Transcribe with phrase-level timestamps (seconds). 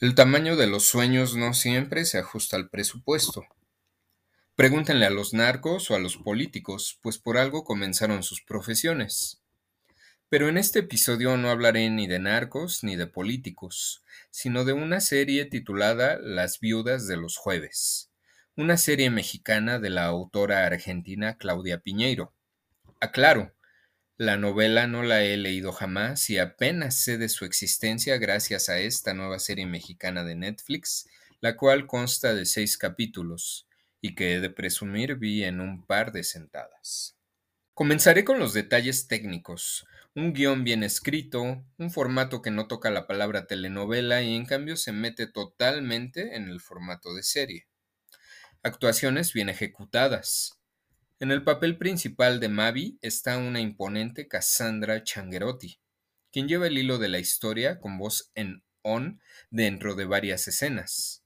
[0.00, 3.44] El tamaño de los sueños no siempre se ajusta al presupuesto.
[4.54, 9.42] Pregúntenle a los narcos o a los políticos, pues por algo comenzaron sus profesiones.
[10.28, 15.00] Pero en este episodio no hablaré ni de narcos ni de políticos, sino de una
[15.00, 18.12] serie titulada Las viudas de los jueves,
[18.54, 22.32] una serie mexicana de la autora argentina Claudia Piñeiro.
[23.00, 23.52] Aclaro,
[24.18, 28.80] la novela no la he leído jamás y apenas sé de su existencia gracias a
[28.80, 31.08] esta nueva serie mexicana de Netflix,
[31.40, 33.68] la cual consta de seis capítulos
[34.00, 37.16] y que he de presumir vi en un par de sentadas.
[37.74, 39.86] Comenzaré con los detalles técnicos,
[40.16, 44.76] un guion bien escrito, un formato que no toca la palabra telenovela y en cambio
[44.76, 47.68] se mete totalmente en el formato de serie.
[48.64, 50.57] Actuaciones bien ejecutadas,
[51.20, 55.80] en el papel principal de Mavi está una imponente Cassandra Changuerotti,
[56.30, 61.24] quien lleva el hilo de la historia con voz en on dentro de varias escenas.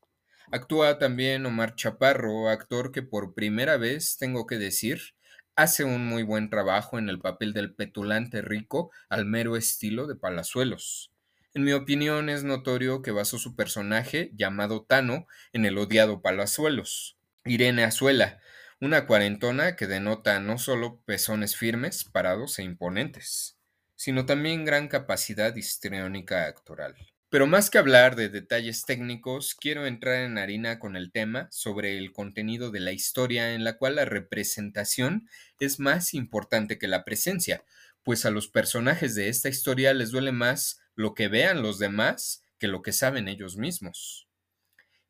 [0.51, 5.15] Actúa también Omar Chaparro, actor que por primera vez, tengo que decir,
[5.57, 10.17] hace un muy buen trabajo en el papel del petulante rico al mero estilo de
[10.17, 11.13] Palazuelos.
[11.53, 17.19] En mi opinión es notorio que basó su personaje, llamado Tano, en el odiado Palazuelos.
[17.45, 18.41] Irene Azuela,
[18.83, 23.57] una cuarentona que denota no solo pezones firmes, parados e imponentes,
[23.95, 26.97] sino también gran capacidad histriónica actoral.
[27.29, 31.97] Pero más que hablar de detalles técnicos, quiero entrar en harina con el tema sobre
[31.97, 35.29] el contenido de la historia en la cual la representación
[35.61, 37.65] es más importante que la presencia,
[38.03, 42.43] pues a los personajes de esta historia les duele más lo que vean los demás
[42.59, 44.27] que lo que saben ellos mismos.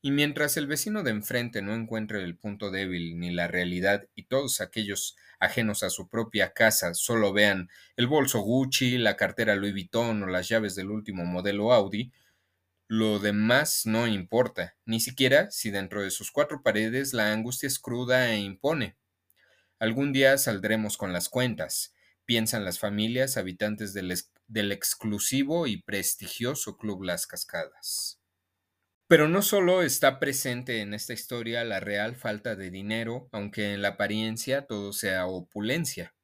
[0.05, 4.25] Y mientras el vecino de enfrente no encuentre el punto débil ni la realidad y
[4.25, 9.73] todos aquellos ajenos a su propia casa solo vean el bolso Gucci, la cartera Louis
[9.73, 12.13] Vuitton o las llaves del último modelo Audi,
[12.89, 17.79] lo demás no importa, ni siquiera si dentro de sus cuatro paredes la angustia es
[17.79, 18.97] cruda e impone.
[19.79, 21.95] Algún día saldremos con las cuentas,
[22.25, 24.13] piensan las familias habitantes del,
[24.49, 28.22] del exclusivo y prestigioso Club Las Cascadas.
[29.13, 33.83] Pero no solo está presente en esta historia la real falta de dinero, aunque en
[33.83, 36.15] la apariencia todo sea opulencia.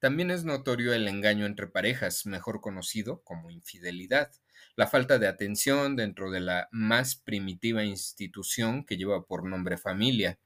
[0.00, 4.30] También es notorio el engaño entre parejas, mejor conocido como infidelidad,
[4.76, 10.38] la falta de atención dentro de la más primitiva institución que lleva por nombre familia,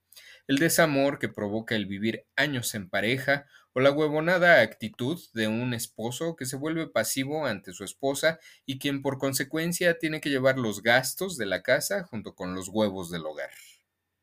[0.48, 5.74] el desamor que provoca el vivir años en pareja o la huevonada actitud de un
[5.74, 10.58] esposo que se vuelve pasivo ante su esposa y quien por consecuencia tiene que llevar
[10.58, 13.50] los gastos de la casa junto con los huevos del hogar.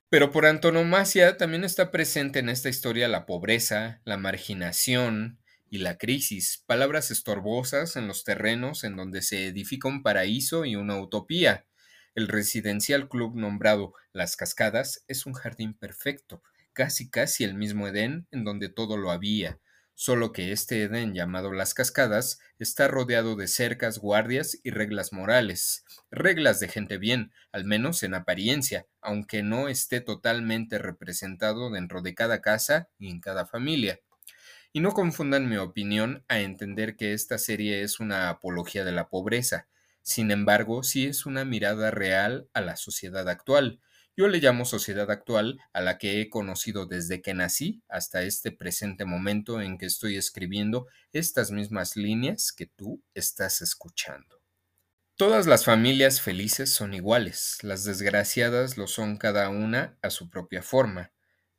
[0.09, 5.39] Pero por antonomasia también está presente en esta historia la pobreza, la marginación
[5.69, 10.77] y la crisis, palabras estorbosas en los terrenos en donde se edifica un paraíso y
[10.77, 11.66] una utopía,
[12.17, 16.41] el residencial club nombrado Las Cascadas es un jardín perfecto,
[16.73, 19.59] casi casi el mismo Edén en donde todo lo había,
[19.93, 25.85] solo que este Edén llamado Las Cascadas está rodeado de cercas, guardias y reglas morales,
[26.09, 32.15] reglas de gente bien, al menos en apariencia, aunque no esté totalmente representado dentro de
[32.15, 33.99] cada casa y en cada familia.
[34.73, 39.07] Y no confundan mi opinión a entender que esta serie es una apología de la
[39.07, 39.67] pobreza,
[40.07, 43.81] sin embargo, sí es una mirada real a la sociedad actual.
[44.15, 48.53] Yo le llamo sociedad actual a la que he conocido desde que nací hasta este
[48.53, 54.41] presente momento en que estoy escribiendo estas mismas líneas que tú estás escuchando.
[55.17, 60.63] Todas las familias felices son iguales, las desgraciadas lo son cada una a su propia
[60.63, 61.11] forma,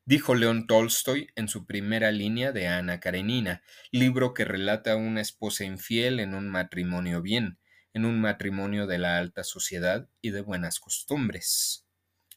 [0.07, 5.21] dijo León Tolstoy en su primera línea de Ana Karenina, libro que relata a una
[5.21, 7.59] esposa infiel en un matrimonio bien,
[7.95, 11.85] en un matrimonio de la alta sociedad y de buenas costumbres.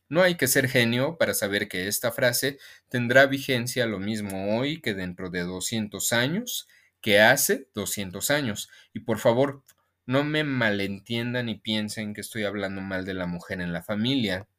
[0.10, 4.82] No hay que ser genio para saber que esta frase tendrá vigencia lo mismo hoy
[4.82, 6.68] que dentro de 200 años,
[7.00, 8.70] que hace 200 años.
[8.94, 9.64] Y por favor,
[10.06, 14.50] no me malentiendan y piensen que estoy hablando mal de la mujer en la familia.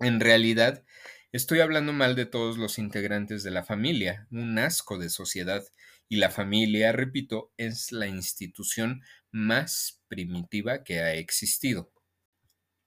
[0.00, 0.82] En realidad,
[1.30, 5.64] estoy hablando mal de todos los integrantes de la familia, un asco de sociedad.
[6.08, 11.92] Y la familia, repito, es la institución más primitiva que ha existido.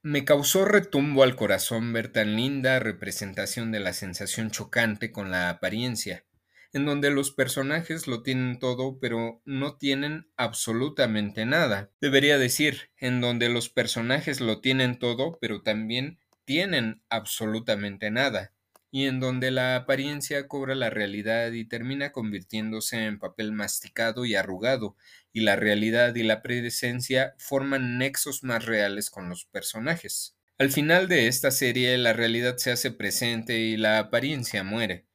[0.04, 5.50] Me causó retumbo al corazón ver tan linda representación de la sensación chocante con la
[5.50, 6.26] apariencia,
[6.72, 11.92] en donde los personajes lo tienen todo pero no tienen absolutamente nada.
[12.00, 18.54] Debería decir, en donde los personajes lo tienen todo pero también tienen absolutamente nada.
[18.98, 24.34] Y en donde la apariencia cobra la realidad y termina convirtiéndose en papel masticado y
[24.34, 24.96] arrugado,
[25.32, 30.36] y la realidad y la presencia forman nexos más reales con los personajes.
[30.58, 35.06] Al final de esta serie la realidad se hace presente y la apariencia muere.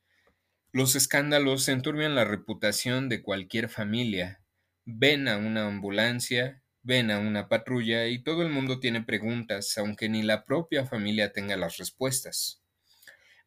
[0.70, 4.44] Los escándalos enturbian la reputación de cualquier familia.
[4.84, 10.08] Ven a una ambulancia, ven a una patrulla y todo el mundo tiene preguntas, aunque
[10.08, 12.61] ni la propia familia tenga las respuestas.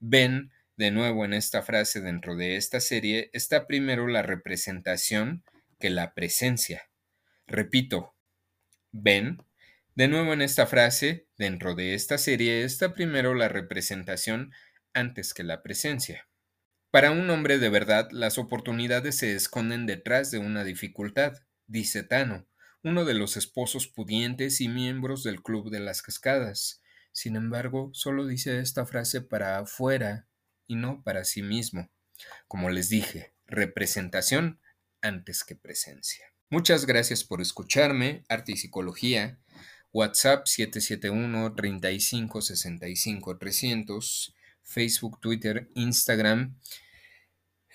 [0.07, 5.43] Ven, de nuevo en esta frase dentro de esta serie, está primero la representación
[5.79, 6.91] que la presencia.
[7.47, 8.13] Repito,
[8.91, 9.41] ven,
[9.95, 14.53] de nuevo en esta frase, dentro de esta serie, está primero la representación
[14.93, 16.27] antes que la presencia.
[16.91, 21.33] Para un hombre de verdad, las oportunidades se esconden detrás de una dificultad,
[21.65, 22.45] dice Tano,
[22.83, 26.83] uno de los esposos pudientes y miembros del Club de las Cascadas.
[27.15, 30.27] Sin embargo, solo dice esta frase para afuera
[30.67, 31.89] y no para sí mismo.
[32.49, 34.59] Como les dije, representación
[35.01, 36.25] antes que presencia.
[36.49, 39.39] Muchas gracias por escucharme, Arte y Psicología,
[39.93, 46.57] WhatsApp 771 35 65 300, Facebook, Twitter, Instagram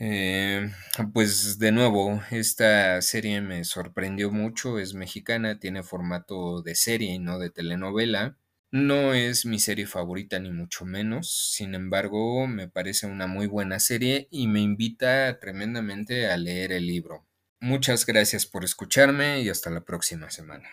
[0.02, 0.70] eh,
[1.12, 7.18] pues de nuevo, esta serie me sorprendió mucho, es mexicana, tiene formato de serie y
[7.18, 8.38] no de telenovela.
[8.72, 13.78] No es mi serie favorita ni mucho menos, sin embargo me parece una muy buena
[13.78, 17.24] serie y me invita tremendamente a leer el libro.
[17.60, 20.68] Muchas gracias por escucharme y hasta la próxima semana.